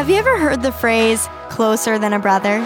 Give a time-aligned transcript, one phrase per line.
[0.00, 2.64] Have you ever heard the phrase closer than a brother?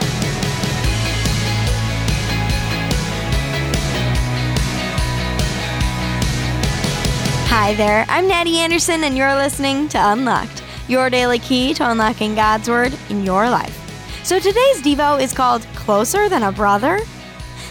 [7.48, 12.36] Hi there, I'm Natty Anderson, and you're listening to Unlocked, your daily key to unlocking
[12.36, 13.76] God's Word in your life.
[14.22, 17.00] So today's Devo is called Closer Than a Brother.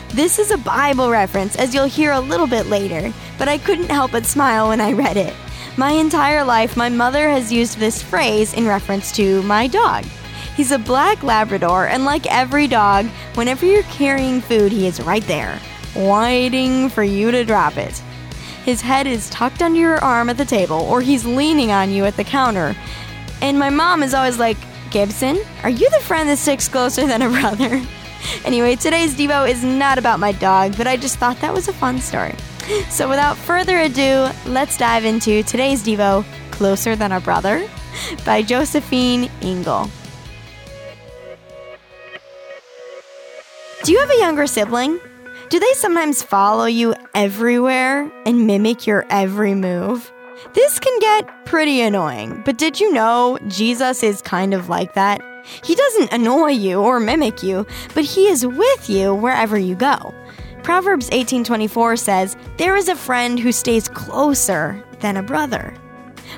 [0.09, 3.89] This is a Bible reference, as you'll hear a little bit later, but I couldn't
[3.89, 5.34] help but smile when I read it.
[5.75, 10.05] My entire life, my mother has used this phrase in reference to my dog.
[10.55, 15.23] He's a black Labrador, and like every dog, whenever you're carrying food, he is right
[15.23, 15.59] there,
[15.95, 17.98] waiting for you to drop it.
[18.63, 22.05] His head is tucked under your arm at the table, or he's leaning on you
[22.05, 22.76] at the counter.
[23.41, 24.57] And my mom is always like,
[24.91, 27.81] Gibson, are you the friend that sticks closer than a brother?
[28.45, 31.73] Anyway, today's Devo is not about my dog, but I just thought that was a
[31.73, 32.35] fun story.
[32.89, 37.67] So without further ado, let's dive into today's Devo, Closer Than a Brother,
[38.25, 39.89] by Josefine Engle.
[43.84, 44.99] Do you have a younger sibling?
[45.49, 50.12] Do they sometimes follow you everywhere and mimic your every move?
[50.53, 55.21] This can get pretty annoying, but did you know Jesus is kind of like that?
[55.63, 60.13] He doesn't annoy you or mimic you, but he is with you wherever you go.
[60.63, 65.74] Proverbs 18:24 says, "There is a friend who stays closer than a brother."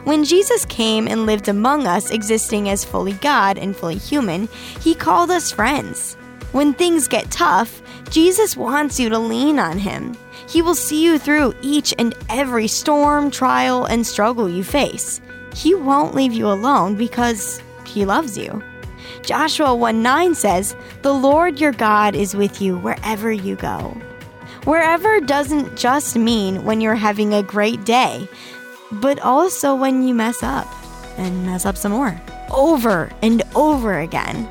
[0.04, 4.50] When Jesus came and lived among us, existing as fully God and fully human,
[4.82, 6.18] he called us friends.
[6.52, 10.16] When things get tough, Jesus wants you to lean on him.
[10.48, 15.22] He will see you through each and every storm, trial, and struggle you face.
[15.54, 18.62] He won't leave you alone because he loves you.
[19.24, 23.98] Joshua 1 9 says, The Lord your God is with you wherever you go.
[24.66, 28.28] Wherever doesn't just mean when you're having a great day,
[28.92, 30.68] but also when you mess up
[31.18, 32.20] and mess up some more,
[32.52, 34.50] over and over again.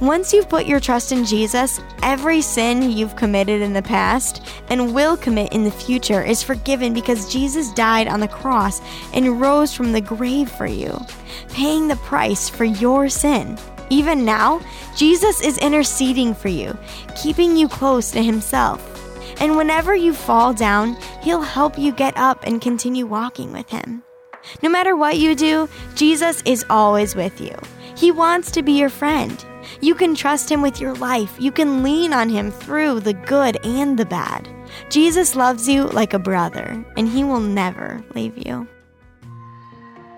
[0.00, 4.94] Once you've put your trust in Jesus, every sin you've committed in the past and
[4.94, 8.80] will commit in the future is forgiven because Jesus died on the cross
[9.12, 10.98] and rose from the grave for you,
[11.50, 13.58] paying the price for your sin.
[13.90, 14.60] Even now,
[14.96, 16.78] Jesus is interceding for you,
[17.20, 18.86] keeping you close to Himself.
[19.40, 24.02] And whenever you fall down, He'll help you get up and continue walking with Him.
[24.62, 27.54] No matter what you do, Jesus is always with you.
[27.96, 29.44] He wants to be your friend.
[29.80, 31.36] You can trust Him with your life.
[31.38, 34.48] You can lean on Him through the good and the bad.
[34.88, 38.68] Jesus loves you like a brother, and He will never leave you.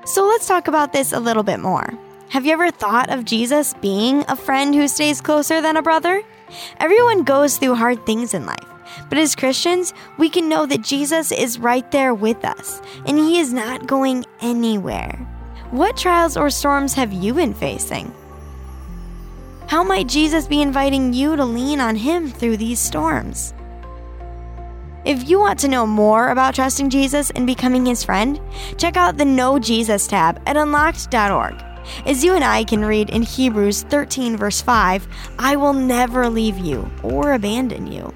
[0.04, 1.92] So let's talk about this a little bit more.
[2.32, 6.22] Have you ever thought of Jesus being a friend who stays closer than a brother?
[6.80, 8.66] Everyone goes through hard things in life.
[9.10, 13.38] But as Christians, we can know that Jesus is right there with us, and He
[13.38, 15.12] is not going anywhere.
[15.72, 18.14] What trials or storms have you been facing?
[19.66, 23.52] How might Jesus be inviting you to lean on Him through these storms?
[25.04, 28.40] If you want to know more about trusting Jesus and becoming His friend,
[28.78, 31.71] check out the Know Jesus tab at unlocked.org.
[32.06, 35.06] As you and I can read in Hebrews 13, verse 5,
[35.38, 38.12] I will never leave you or abandon you.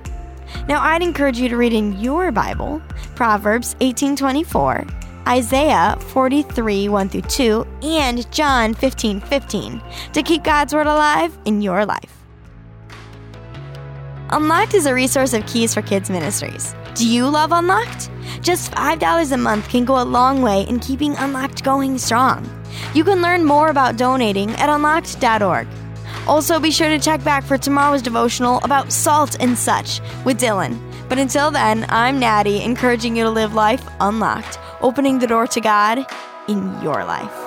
[0.68, 2.80] Now, I'd encourage you to read in your Bible
[3.14, 4.86] Proverbs 18:24,
[5.26, 9.82] Isaiah 43, 1 through 2, and John 15, 15
[10.12, 12.12] to keep God's Word alive in your life.
[14.30, 16.74] Unlocked is a resource of Keys for Kids Ministries.
[16.94, 18.10] Do you love Unlocked?
[18.40, 22.44] Just $5 a month can go a long way in keeping Unlocked going strong.
[22.94, 25.66] You can learn more about donating at unlocked.org.
[26.26, 30.78] Also, be sure to check back for tomorrow's devotional about salt and such with Dylan.
[31.08, 35.60] But until then, I'm Natty, encouraging you to live life unlocked, opening the door to
[35.60, 36.04] God
[36.48, 37.45] in your life.